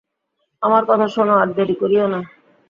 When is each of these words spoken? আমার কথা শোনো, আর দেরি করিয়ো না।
আমার 0.61 0.83
কথা 0.85 1.07
শোনো, 1.07 1.33
আর 1.33 1.47
দেরি 1.53 1.75
করিয়ো 1.75 2.05
না। 2.07 2.19